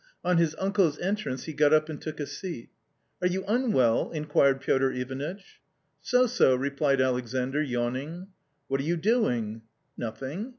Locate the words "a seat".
2.19-2.69